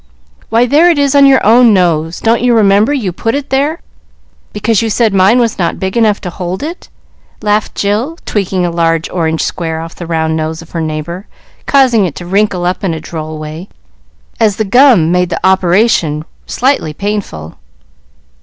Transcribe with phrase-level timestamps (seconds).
[0.49, 2.21] "Why, there it is on your own nose.
[2.21, 3.81] Don't you remember you put it there
[4.51, 6.89] because you said mine was not big enough to hold it?"
[7.43, 11.27] laughed Jill, tweaking a large orange square off the round nose of her neighbor,
[11.67, 13.69] causing it to wrinkle up in a droll way,
[14.39, 17.59] as the gum made the operation slightly painful.